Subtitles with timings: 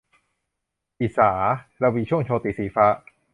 [1.01, 1.31] อีสา-
[1.81, 2.85] รวีช่วงโชติ- สีฟ้า